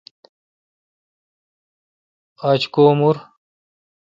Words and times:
آج 2.49 2.61
کو 2.73 2.83
مور۔ 2.99 3.15